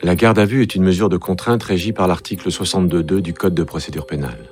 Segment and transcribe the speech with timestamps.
[0.00, 3.54] La garde à vue est une mesure de contrainte régie par l'article 62.2 du Code
[3.54, 4.48] de procédure pénale.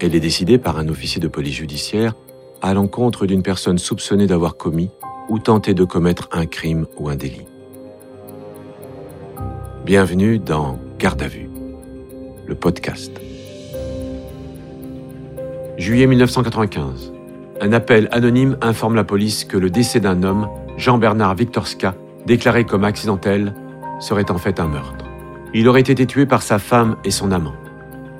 [0.00, 2.14] Elle est décidée par un officier de police judiciaire
[2.62, 4.88] à l'encontre d'une personne soupçonnée d'avoir commis
[5.28, 7.46] ou tenté de commettre un crime ou un délit.
[9.84, 11.50] Bienvenue dans Garde à vue,
[12.46, 13.12] le podcast.
[15.76, 17.12] Juillet 1995.
[17.60, 20.48] Un appel anonyme informe la police que le décès d'un homme,
[20.78, 21.94] Jean-Bernard Victorska,
[22.26, 23.52] déclaré comme accidentel,
[24.02, 25.06] serait en fait un meurtre.
[25.54, 27.54] Il aurait été tué par sa femme et son amant.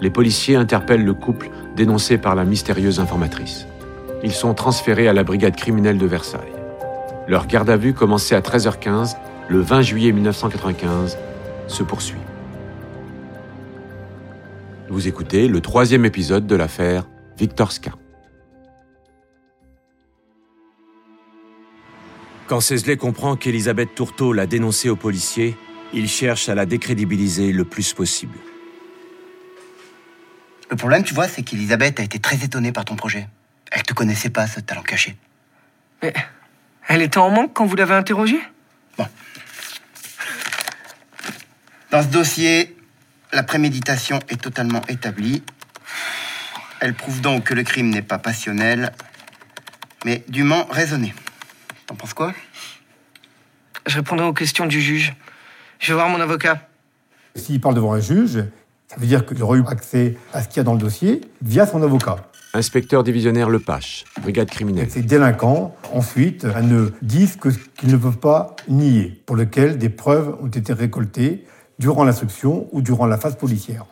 [0.00, 3.66] Les policiers interpellent le couple dénoncé par la mystérieuse informatrice.
[4.22, 6.52] Ils sont transférés à la brigade criminelle de Versailles.
[7.26, 9.16] Leur garde à vue, commencée à 13h15,
[9.48, 11.18] le 20 juillet 1995,
[11.66, 12.18] se poursuit.
[14.88, 17.92] Vous écoutez le troisième épisode de l'affaire Victor Ska.
[22.46, 25.56] Quand Césley comprend qu'Elisabeth Tourteau l'a dénoncé aux policiers,
[25.92, 28.38] il cherche à la décrédibiliser le plus possible.
[30.70, 33.28] Le problème, tu vois, c'est qu'Elisabeth a été très étonnée par ton projet.
[33.70, 35.16] Elle te connaissait pas, ce talent caché.
[36.02, 36.14] Mais
[36.88, 38.40] elle était en manque quand vous l'avez interrogée?
[38.96, 39.06] Bon.
[41.90, 42.74] Dans ce dossier,
[43.32, 45.42] la préméditation est totalement établie.
[46.80, 48.92] Elle prouve donc que le crime n'est pas passionnel,
[50.04, 51.14] mais dûment raisonné.
[51.86, 52.34] T'en penses quoi?
[53.86, 55.12] Je répondrai aux questions du juge.
[55.82, 56.60] Je vais voir mon avocat.
[57.34, 58.44] S'il parle devant un juge,
[58.86, 61.22] ça veut dire qu'il aurait eu accès à ce qu'il y a dans le dossier
[61.42, 62.18] via son avocat.
[62.54, 64.88] Inspecteur divisionnaire Lepache, brigade criminelle.
[64.88, 69.88] Ces délinquants, ensuite, ne disent que ce qu'ils ne peuvent pas nier, pour lequel des
[69.88, 71.44] preuves ont été récoltées
[71.80, 73.84] durant l'instruction ou durant la phase policière.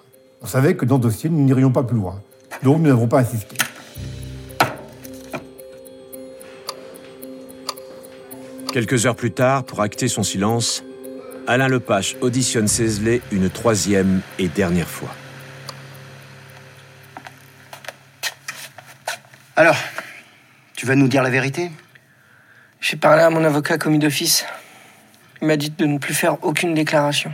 [0.42, 2.22] On savait que dans ce dossier, nous n'irions pas plus loin.
[2.62, 3.56] Donc nous n'avons pas insisté.
[8.72, 10.84] Quelques heures plus tard, pour acter son silence,
[11.50, 15.12] Alain Lepache auditionne Cézelet une troisième et dernière fois.
[19.56, 19.76] Alors,
[20.76, 21.72] tu vas nous dire la vérité?
[22.80, 24.46] J'ai parlé à mon avocat commis d'office.
[25.42, 27.32] Il m'a dit de ne plus faire aucune déclaration.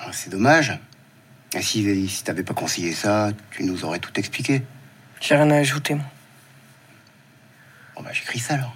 [0.00, 0.78] Ah, C'est dommage.
[1.52, 4.62] Et si, si t'avais pas conseillé ça, tu nous aurais tout expliqué.
[5.20, 6.06] J'ai rien à ajouter, moi.
[7.94, 8.74] Bon bah j'écris ça alors.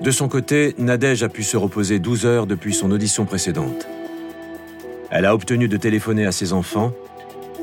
[0.00, 3.86] De son côté, Nadège a pu se reposer 12 heures depuis son audition précédente.
[5.10, 6.92] Elle a obtenu de téléphoner à ses enfants.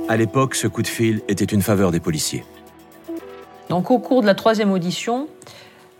[0.07, 2.45] À l'époque, ce coup de fil était une faveur des policiers.
[3.69, 5.27] Donc au cours de la troisième audition,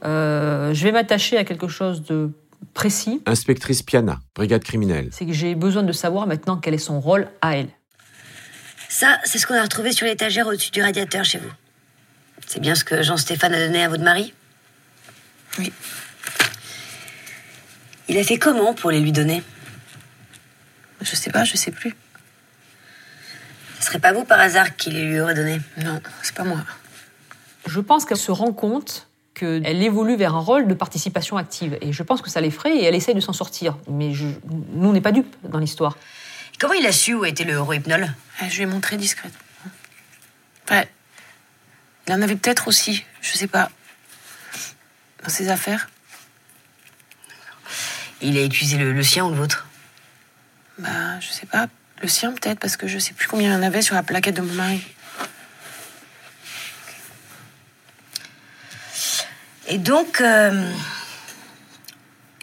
[0.06, 2.32] euh, je vais m'attacher à quelque chose de
[2.74, 3.22] précis.
[3.26, 5.10] Inspectrice Piana, brigade criminelle.
[5.12, 7.70] C'est que j'ai besoin de savoir maintenant quel est son rôle à elle.
[8.88, 11.52] Ça, c'est ce qu'on a retrouvé sur l'étagère au-dessus du radiateur chez vous.
[12.48, 14.34] C'est bien ce que Jean-Stéphane a donné à votre mari?
[15.60, 15.72] Oui.
[18.08, 19.44] Il a fait comment pour les lui donner?
[21.02, 21.96] Je sais pas, je sais plus.
[23.80, 25.62] Ce serait pas vous par hasard qui les lui aurait donné?
[25.84, 26.60] Non, c'est pas moi.
[27.68, 31.78] Je pense qu'elle se rend compte qu'elle évolue vers un rôle de participation active.
[31.82, 33.78] Et je pense que ça l'effraie et elle essaye de s'en sortir.
[33.88, 34.26] Mais je-
[34.74, 35.98] nous, on n'est pas dupes dans l'histoire.
[36.60, 38.04] Comment il a su où était le eurohypnol
[38.42, 39.32] Euh, Je lui ai montré discrète.
[40.72, 40.90] Ouais.
[42.08, 43.70] Il en avait peut-être aussi, je sais pas.
[45.24, 45.90] Dans ses affaires
[48.22, 49.68] Il a utilisé le, le sien ou le vôtre?
[50.78, 51.68] Bah, je sais pas.
[52.02, 54.04] Le sien peut-être, parce que je sais plus combien il y en avait sur la
[54.04, 54.82] plaquette de mon mari.
[59.68, 60.22] Et donc.
[60.22, 60.72] euh,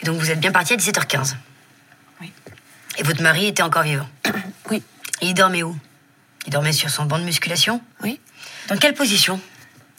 [0.02, 1.34] Et donc vous êtes bien parti à 17h15
[2.20, 2.32] Oui.
[2.98, 4.08] Et votre mari était encore vivant?
[4.70, 4.82] Oui.
[5.20, 5.76] Et il dormait où?
[6.46, 7.80] Il dormait sur son banc de musculation?
[8.02, 8.20] Oui.
[8.68, 9.40] Dans quelle position?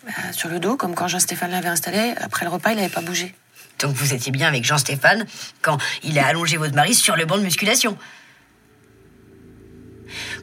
[0.07, 2.13] Bah, sur le dos, comme quand Jean-Stéphane l'avait installé.
[2.21, 3.35] Après le repas, il n'avait pas bougé.
[3.79, 5.25] Donc vous étiez bien avec Jean-Stéphane
[5.61, 7.97] quand il a allongé votre mari sur le banc de musculation.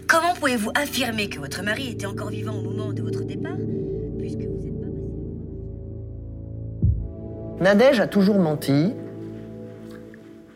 [0.07, 3.57] Comment pouvez-vous affirmer que votre mari était encore vivant au moment de votre départ
[4.19, 4.81] puisque vous n'êtes
[7.59, 8.93] pas Nadège a toujours menti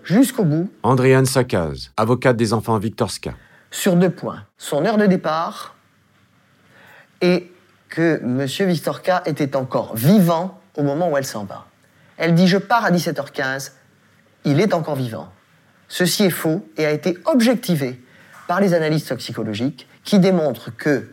[0.04, 3.32] jusqu'au bout Andréane Sakaz, avocate des enfants Victorska.
[3.70, 4.44] sur deux points.
[4.58, 5.74] Son heure de départ
[7.22, 7.50] et
[7.88, 8.44] que M.
[8.68, 11.66] Vistorka était encore vivant au moment où elle s'en va.
[12.16, 13.72] Elle dit Je pars à 17h15,
[14.44, 15.32] il est encore vivant.
[15.88, 18.00] Ceci est faux et a été objectivé
[18.46, 21.10] par les analyses toxicologiques qui démontrent que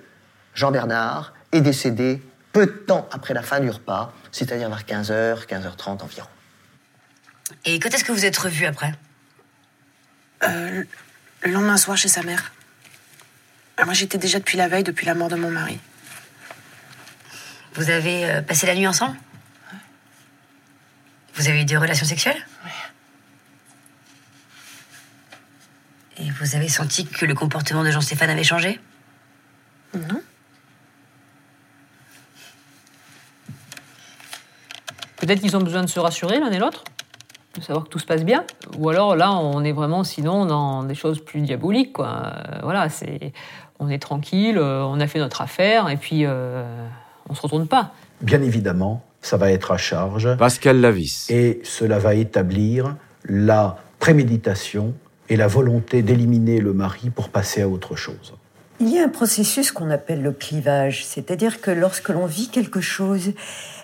[0.53, 5.45] Jean Bernard est décédé peu de temps après la fin du repas, c'est-à-dire vers 15h,
[5.45, 6.27] 15h30 environ.
[7.65, 8.93] Et quand est-ce que vous êtes revus après?
[10.43, 10.83] Euh,
[11.43, 12.53] le lendemain soir chez sa mère.
[13.77, 15.79] Ah, Moi, j'étais déjà depuis la veille, depuis la mort de mon mari.
[17.75, 19.17] Vous avez euh, passé la nuit ensemble?
[21.35, 22.45] Vous avez eu des relations sexuelles?
[26.17, 28.79] Et vous avez senti que le comportement de Jean-Stéphane avait changé?
[29.93, 30.21] Non
[35.17, 36.85] Peut-être qu'ils ont besoin de se rassurer l'un et l'autre,
[37.55, 38.45] de savoir que tout se passe bien.
[38.77, 41.93] Ou alors là, on est vraiment sinon dans des choses plus diaboliques.
[41.93, 42.07] Quoi.
[42.07, 43.33] Euh, voilà, c'est,
[43.79, 46.25] on est tranquille, euh, on a fait notre affaire et puis
[47.29, 47.93] on se retourne pas.
[48.21, 51.27] Bien évidemment, ça va être à charge Pascal Lavis.
[51.29, 52.95] et cela va établir
[53.27, 54.93] la préméditation
[55.29, 58.33] et la volonté d'éliminer le mari pour passer à autre chose.
[58.79, 62.81] Il y a un processus qu'on appelle le clivage, c'est-à-dire que lorsque l'on vit quelque
[62.81, 63.31] chose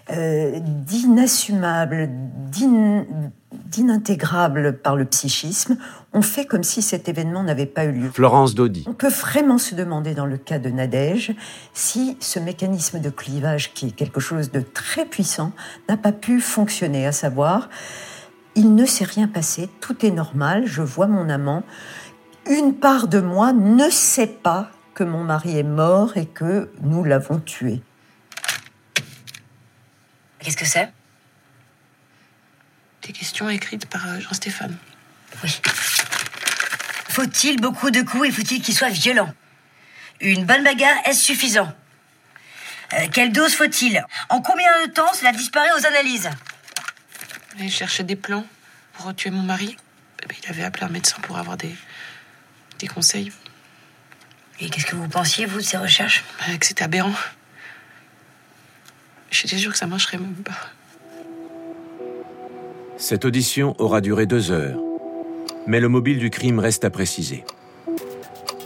[0.09, 2.09] euh, d'inassumable,
[2.51, 3.05] d'in-
[3.51, 5.77] d'inintégrable par le psychisme,
[6.13, 8.09] on fait comme si cet événement n'avait pas eu lieu.
[8.09, 8.83] Florence Daudy.
[8.87, 11.33] On peut vraiment se demander dans le cas de Nadège
[11.73, 15.51] si ce mécanisme de clivage, qui est quelque chose de très puissant,
[15.87, 17.69] n'a pas pu fonctionner, à savoir,
[18.55, 21.63] il ne s'est rien passé, tout est normal, je vois mon amant,
[22.49, 27.03] une part de moi ne sait pas que mon mari est mort et que nous
[27.05, 27.81] l'avons tué.
[30.41, 30.91] Qu'est-ce que c'est?
[33.03, 34.77] Des questions écrites par euh, Jean-Stéphane.
[35.43, 35.61] Oui.
[37.09, 39.33] Faut-il beaucoup de coups et faut-il qu'ils soient violents
[40.19, 41.73] Une bonne bagarre, est-ce suffisant?
[42.93, 44.03] Euh, Quelle dose faut-il?
[44.29, 46.29] En combien de temps cela disparaît aux analyses?
[47.59, 48.45] Il cherchait des plans
[48.93, 49.77] pour tuer mon mari?
[50.23, 51.75] Eh ben, il avait appelé un médecin pour avoir des,
[52.79, 53.31] des conseils.
[54.59, 56.23] Et qu'est-ce que vous pensiez, vous, de ces recherches?
[56.39, 57.13] Bah, que c'était aberrant.
[59.31, 60.51] J'étais sûre que ça marcherait même pas.
[62.97, 64.77] Cette audition aura duré deux heures.
[65.65, 67.43] Mais le mobile du crime reste à préciser.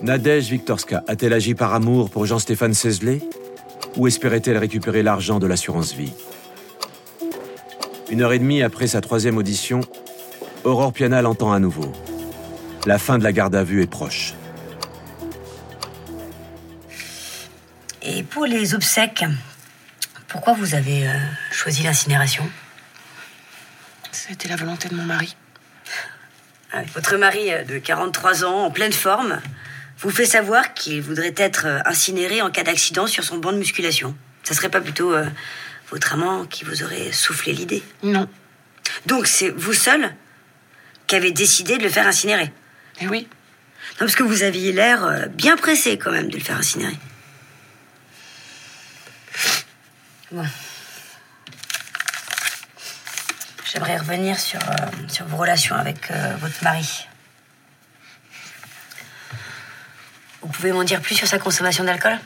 [0.01, 3.21] Nadège Viktorska a-t-elle agi par amour pour Jean-Stéphane Sesley?
[3.95, 6.12] Ou espérait-elle récupérer l'argent de l'assurance vie?
[8.09, 9.81] Une heure et demie après sa troisième audition,
[10.63, 11.91] Aurore Piana l'entend à nouveau.
[12.85, 14.33] La fin de la garde à vue est proche.
[18.03, 19.25] Et pour les obsèques,
[20.45, 21.12] pourquoi vous avez euh,
[21.51, 22.47] choisi l'incinération?
[24.12, 25.36] C'était la volonté de mon mari.
[26.75, 29.42] Euh, Votre mari euh, de 43 ans, en pleine forme,
[29.97, 33.57] vous fait savoir qu'il voudrait être euh, incinéré en cas d'accident sur son banc de
[33.57, 34.15] musculation.
[34.44, 35.25] Ça serait pas plutôt euh,
[35.89, 37.81] votre amant qui vous aurait soufflé l'idée?
[38.03, 38.30] Non.
[39.07, 40.13] Donc c'est vous seul
[41.07, 42.53] qui avez décidé de le faire incinérer?
[43.01, 43.27] Eh oui.
[43.94, 46.98] Non, parce que vous aviez l'air bien pressé quand même de le faire incinérer.
[50.36, 50.46] Bon.
[53.72, 54.76] J'aimerais revenir sur, euh,
[55.08, 57.08] sur vos relations avec euh, votre mari.
[60.42, 62.20] Vous pouvez m'en dire plus sur sa consommation d'alcool?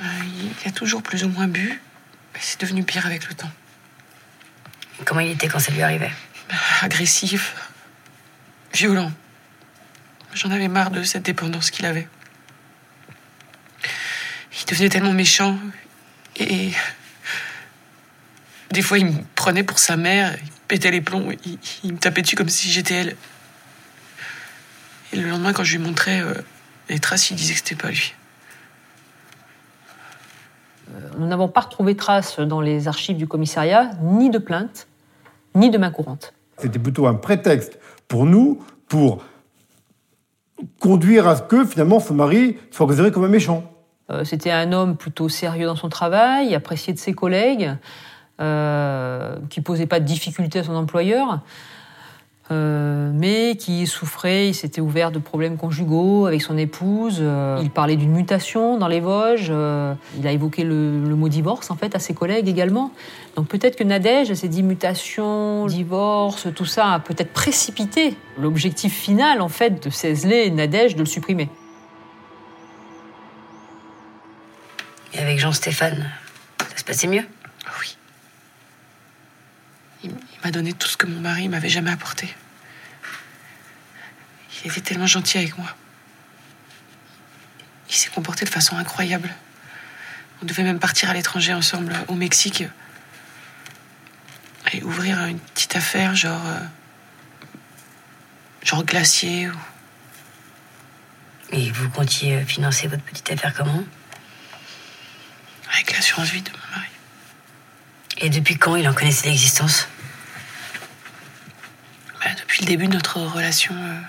[0.00, 0.04] Euh,
[0.62, 1.80] il a toujours plus ou moins bu.
[2.34, 3.50] Mais c'est devenu pire avec le temps.
[5.06, 6.12] Comment il était quand ça lui arrivait?
[6.50, 7.54] Bah, Agressif.
[8.74, 9.12] Violent.
[10.34, 12.06] J'en avais marre de cette dépendance qu'il avait.
[14.60, 15.58] Il devenait tellement méchant.
[16.38, 16.72] Et.
[18.70, 21.98] Des fois, il me prenait pour sa mère, il pétait les plombs, il, il me
[21.98, 23.16] tapait dessus comme si j'étais elle.
[25.12, 26.34] Et le lendemain, quand je lui montrais euh,
[26.88, 28.14] les traces, il disait que c'était pas lui.
[31.18, 34.86] Nous n'avons pas retrouvé trace dans les archives du commissariat ni de plainte,
[35.54, 36.32] ni de main courante.
[36.58, 39.22] C'était plutôt un prétexte pour nous pour
[40.80, 43.70] conduire à ce que finalement son mari soit considéré comme un méchant.
[44.10, 47.74] Euh, C'était un homme plutôt sérieux dans son travail, apprécié de ses collègues,
[48.40, 51.40] euh, qui posait pas de difficultés à son employeur,
[52.50, 57.22] euh, mais qui souffrait, il s'était ouvert de problèmes conjugaux avec son épouse.
[57.60, 59.52] il parlait d'une mutation dans les Vosges.
[60.18, 62.92] il a évoqué le, le mot divorce en fait à ses collègues également.
[63.36, 69.42] Donc peut-être que Nadège s'est dit mutation, divorce, tout ça a peut-être précipité l'objectif final
[69.42, 71.50] en fait de Cézelet et Nadège de le supprimer.
[75.38, 76.10] Avec Jean-Stéphane,
[76.70, 77.24] ça se passait mieux
[77.80, 77.96] Oui.
[80.02, 80.10] Il,
[80.44, 82.34] m'a donné tout ce que mon mari m'avait jamais apporté.
[84.64, 85.68] Il était tellement gentil avec moi.
[87.88, 89.32] Il s'est comporté de façon incroyable.
[90.42, 92.64] On devait même partir à l'étranger ensemble, au Mexique.
[94.72, 96.44] Et ouvrir une petite affaire, genre.
[96.46, 96.60] euh,
[98.64, 99.48] genre glacier.
[99.48, 99.54] ou-
[101.52, 103.84] Et vous comptiez financer votre petite affaire comment?
[105.98, 106.90] L'assurance vie de mon mari.
[108.18, 109.88] Et depuis quand il en connaissait l'existence?
[112.20, 114.00] Bah, depuis le début de notre relation euh,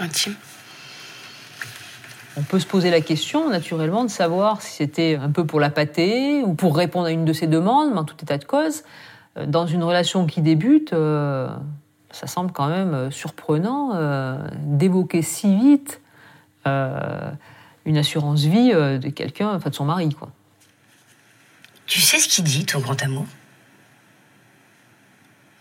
[0.00, 0.34] intime.
[2.36, 5.70] On peut se poser la question, naturellement, de savoir si c'était un peu pour la
[5.70, 8.82] pâter ou pour répondre à une de ses demandes, mais en tout état de cause,
[9.36, 11.48] euh, dans une relation qui débute, euh,
[12.10, 16.00] ça semble quand même surprenant euh, d'évoquer si vite
[16.66, 17.30] euh,
[17.84, 20.30] une assurance vie de quelqu'un, enfin de son mari, quoi.
[21.88, 23.26] Tu sais ce qu'il dit, ton grand amour?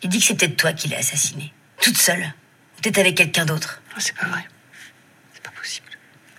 [0.04, 1.54] Il dit que c'est peut-être toi qui l'as assassiné.
[1.82, 2.22] Toute seule.
[2.24, 3.82] Ou peut-être avec quelqu'un d'autre.
[3.96, 4.46] Ah, c'est pas vrai.
[5.34, 5.88] C'est pas possible.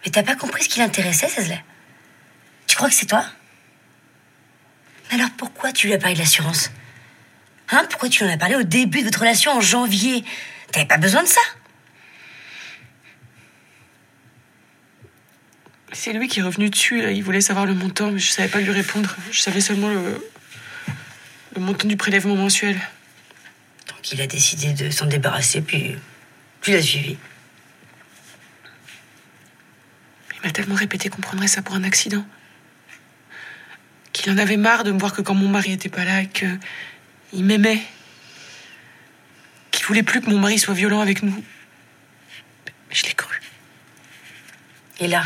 [0.05, 1.63] Mais t'as pas compris ce qui l'intéressait, Cézanne
[2.67, 3.25] Tu crois que c'est toi?
[5.11, 6.71] Mais alors pourquoi tu lui as parlé de l'assurance?
[7.71, 7.87] Hein?
[7.89, 10.23] Pourquoi tu lui en as parlé au début de votre relation en janvier?
[10.71, 11.41] T'avais pas besoin de ça?
[15.93, 17.11] C'est lui qui est revenu dessus, là.
[17.11, 19.17] Il voulait savoir le montant, mais je savais pas lui répondre.
[19.31, 20.23] Je savais seulement le,
[21.55, 22.79] le montant du prélèvement mensuel.
[23.89, 25.97] Donc il a décidé de s'en débarrasser, puis
[26.61, 27.17] tu l'as suivi.
[30.35, 32.25] Il m'a tellement répété qu'on prendrait ça pour un accident.
[34.13, 36.47] Qu'il en avait marre de me voir que quand mon mari était pas là, que
[37.33, 37.83] il m'aimait.
[39.71, 41.45] Qu'il voulait plus que mon mari soit violent avec nous.
[42.89, 43.41] Mais je l'ai cru.
[45.01, 45.25] Et là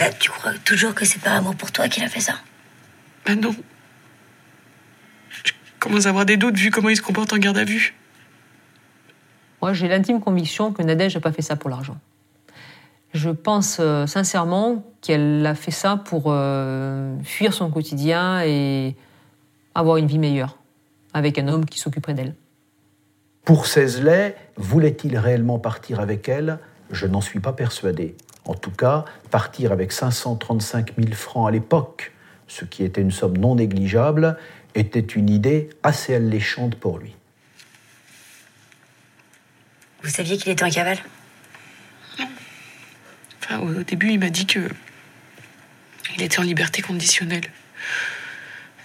[0.00, 2.32] Là, tu crois toujours que c'est par amour pour toi qu'il a fait ça?
[3.26, 3.54] Ben non.
[5.28, 7.94] Je commence à avoir des doutes vu comment il se comporte en garde à vue.
[9.60, 11.98] Moi, j'ai l'intime conviction que Nadège n'a pas fait ça pour l'argent.
[13.12, 18.96] Je pense euh, sincèrement qu'elle a fait ça pour euh, fuir son quotidien et
[19.74, 20.56] avoir une vie meilleure
[21.12, 22.34] avec un homme qui s'occuperait d'elle.
[23.44, 26.58] Pour Cézelet, voulait-il réellement partir avec elle?
[26.90, 28.16] Je n'en suis pas persuadé.
[28.44, 32.12] En tout cas, partir avec 535 000 francs à l'époque,
[32.48, 34.36] ce qui était une somme non négligeable,
[34.74, 37.14] était une idée assez alléchante pour lui.
[40.02, 40.98] Vous saviez qu'il était en cavale?
[43.42, 44.68] Enfin, au au début, il m'a dit que.
[46.16, 47.44] Il était en liberté conditionnelle.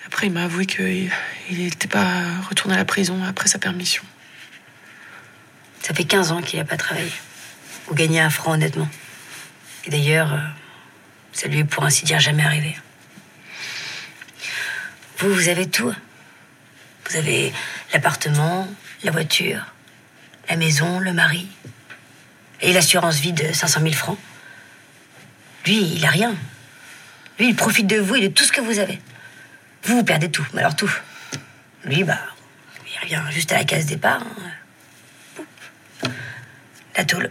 [0.06, 1.10] Après, il m'a avoué qu'il
[1.50, 4.04] n'était pas retourné à la prison après sa permission.
[5.82, 7.12] Ça fait 15 ans qu'il n'a pas travaillé.
[7.90, 8.88] Ou gagné un franc, honnêtement.
[9.86, 10.40] Et d'ailleurs, euh,
[11.32, 12.76] ça lui est pour ainsi dire jamais arrivé.
[15.20, 15.94] Vous, vous avez tout.
[17.10, 17.54] Vous avez
[17.94, 18.68] l'appartement,
[19.04, 19.74] la voiture,
[20.50, 21.48] la maison, le mari.
[22.62, 24.18] Et l'assurance vie de 500 000 francs.
[25.66, 26.36] Lui, il a rien.
[27.38, 29.00] Lui, il profite de vous et de tout ce que vous avez.
[29.84, 30.46] Vous, vous perdez tout.
[30.54, 30.92] Mais alors tout.
[31.84, 32.20] Lui, bah,
[32.88, 34.22] il revient juste à la case départ.
[36.04, 36.10] hein.
[36.98, 37.30] La tôle.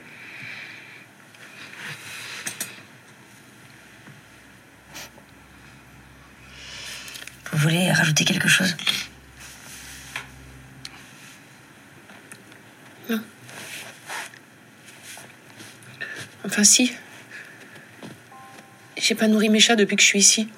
[7.54, 8.76] Vous voulez rajouter quelque chose
[16.44, 16.92] Enfin, si.
[18.96, 20.48] J'ai pas nourri mes chats depuis que je suis ici.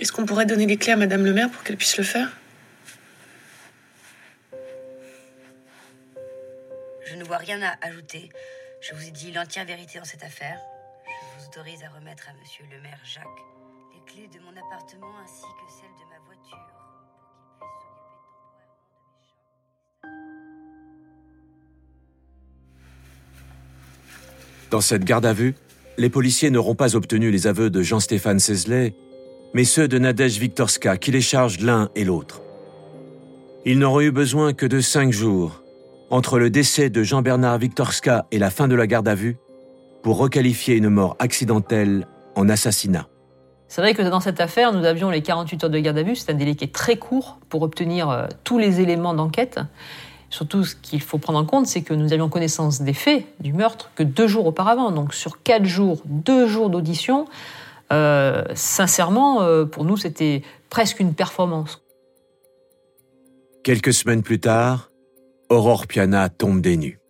[0.00, 2.34] Est-ce qu'on pourrait donner les clés à Madame le maire pour qu'elle puisse le faire?
[7.04, 8.30] Je ne vois rien à ajouter.
[8.80, 10.58] Je vous ai dit l'entière vérité dans cette affaire.
[11.06, 13.53] Je vous autorise à remettre à monsieur le maire Jacques
[24.70, 25.54] Dans cette garde à vue,
[25.98, 28.94] les policiers n'auront pas obtenu les aveux de Jean-Stéphane Sesley,
[29.54, 32.42] mais ceux de Nadège Viktorska qui les chargent l'un et l'autre.
[33.64, 35.62] Ils n'auront eu besoin que de cinq jours,
[36.10, 39.36] entre le décès de Jean-Bernard Viktorska et la fin de la garde à vue,
[40.02, 43.08] pour requalifier une mort accidentelle en assassinat.
[43.74, 46.14] C'est vrai que dans cette affaire, nous avions les 48 heures de garde à vue.
[46.14, 49.58] C'est un délai qui est très court pour obtenir euh, tous les éléments d'enquête.
[50.30, 53.52] Surtout, ce qu'il faut prendre en compte, c'est que nous avions connaissance des faits du
[53.52, 54.92] meurtre que deux jours auparavant.
[54.92, 57.26] Donc, sur quatre jours, deux jours d'audition,
[57.92, 61.82] euh, sincèrement, euh, pour nous, c'était presque une performance.
[63.64, 64.92] Quelques semaines plus tard,
[65.48, 67.00] Aurore Piana tombe des nues.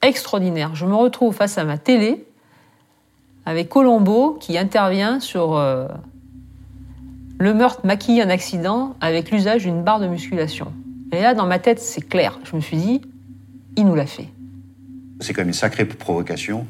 [0.00, 0.74] Extraordinaire.
[0.74, 2.24] Je me retrouve face à ma télé
[3.46, 5.86] avec Colombo qui intervient sur euh,
[7.38, 10.72] le meurtre maquillé en accident avec l'usage d'une barre de musculation.
[11.12, 12.38] Et là, dans ma tête, c'est clair.
[12.44, 13.00] Je me suis dit,
[13.76, 14.28] il nous l'a fait.
[15.20, 16.66] C'est quand même une sacrée provocation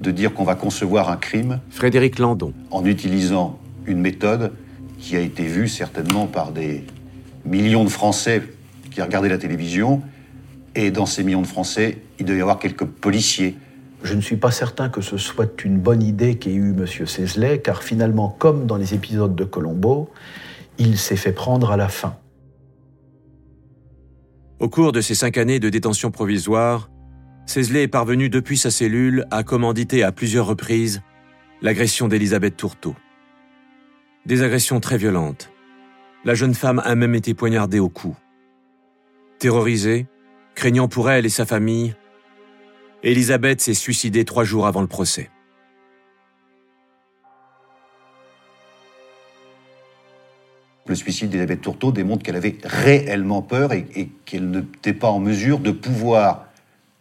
[0.00, 4.52] de dire qu'on va concevoir un crime Frédéric Landon, en utilisant une méthode
[4.98, 6.84] qui a été vue certainement par des
[7.44, 8.42] millions de Français
[8.90, 10.02] qui regardaient la télévision.
[10.74, 13.56] Et dans ces millions de Français, il devait y avoir quelques policiers.
[14.04, 16.86] Je ne suis pas certain que ce soit une bonne idée qu'ait eue M.
[16.86, 20.10] Cézelet, car finalement, comme dans les épisodes de Colombo,
[20.76, 22.18] il s'est fait prendre à la fin.
[24.60, 26.90] Au cours de ces cinq années de détention provisoire,
[27.46, 31.00] Cézelet est parvenu depuis sa cellule à commanditer à plusieurs reprises
[31.62, 32.94] l'agression d'Elisabeth Tourteau.
[34.26, 35.50] Des agressions très violentes.
[36.26, 38.14] La jeune femme a même été poignardée au cou.
[39.38, 40.08] Terrorisée,
[40.54, 41.94] craignant pour elle et sa famille,
[43.04, 45.30] Elisabeth s'est suicidée trois jours avant le procès.
[50.86, 55.20] Le suicide d'Elisabeth Tourteau démontre qu'elle avait réellement peur et, et qu'elle n'était pas en
[55.20, 56.46] mesure de pouvoir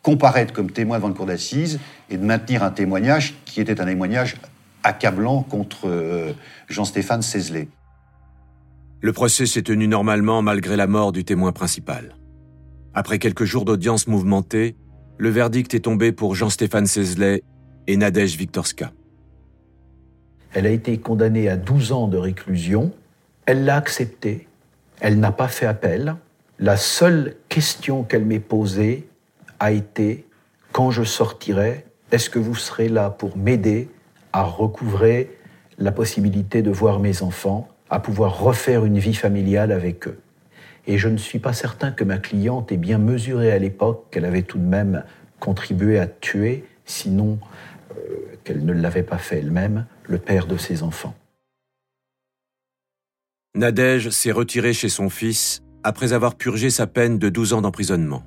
[0.02, 1.80] comparaître comme témoin devant le cour d'assises
[2.10, 4.36] et de maintenir un témoignage qui était un témoignage
[4.84, 6.34] accablant contre euh,
[6.68, 7.70] Jean-Stéphane Cézelet.
[9.00, 12.18] Le procès s'est tenu normalement malgré la mort du témoin principal.
[12.94, 14.76] Après quelques jours d'audience mouvementée,
[15.18, 17.44] le verdict est tombé pour Jean-Stéphane Cézelet
[17.88, 18.92] et Nadège Viktorska.
[20.54, 22.92] Elle a été condamnée à 12 ans de réclusion.
[23.46, 24.48] Elle l'a accepté.
[25.00, 26.16] Elle n'a pas fait appel.
[26.60, 29.08] La seule question qu'elle m'ait posée
[29.60, 30.26] a été
[30.72, 33.90] quand je sortirai, est-ce que vous serez là pour m'aider
[34.34, 35.38] à recouvrer
[35.78, 40.20] la possibilité de voir mes enfants, à pouvoir refaire une vie familiale avec eux?
[40.86, 44.26] Et je ne suis pas certain que ma cliente ait bien mesuré à l'époque qu'elle
[44.26, 45.04] avait tout de même
[45.40, 47.40] contribué à tuer, sinon
[47.92, 48.04] euh,
[48.44, 51.16] qu'elle ne l'avait pas fait elle-même, le père de ses enfants.
[53.56, 58.24] Nadège s'est retirée chez son fils après avoir purgé sa peine de 12 ans d'emprisonnement.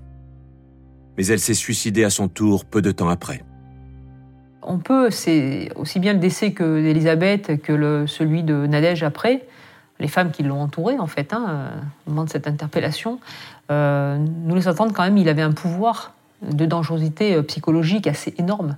[1.16, 3.42] Mais elle s'est suicidée à son tour peu de temps après.
[4.62, 9.46] On peut, c'est aussi bien le décès que d'Elisabeth que le, celui de Nadège après,
[9.98, 11.70] les femmes qui l'ont entouré en fait, hein,
[12.06, 13.20] au moment de cette interpellation,
[13.70, 16.12] euh, nous laissent entendre quand même qu'il avait un pouvoir
[16.42, 18.76] de dangerosité euh, psychologique assez énorme.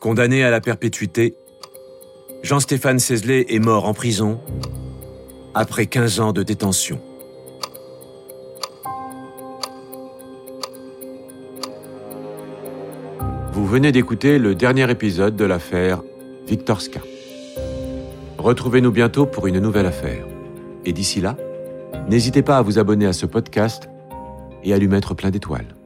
[0.00, 1.34] Condamné à la perpétuité,
[2.42, 4.40] Jean-Stéphane Cézelet est mort en prison
[5.54, 7.00] après 15 ans de détention.
[13.52, 16.00] Vous venez d'écouter le dernier épisode de l'affaire
[16.48, 17.00] Viktorska.
[18.38, 20.24] Retrouvez-nous bientôt pour une nouvelle affaire.
[20.84, 21.36] Et d'ici là,
[22.08, 23.88] n'hésitez pas à vous abonner à ce podcast
[24.64, 25.77] et à lui mettre plein d'étoiles.